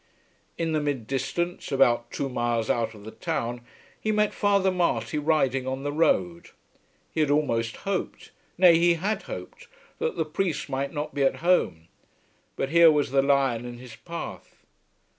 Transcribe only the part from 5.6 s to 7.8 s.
on the road. He had almost